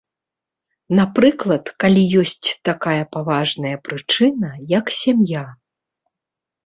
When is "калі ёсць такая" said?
1.83-3.03